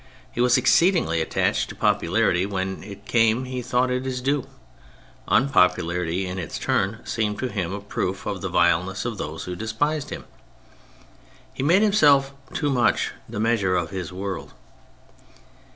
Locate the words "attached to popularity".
1.21-2.43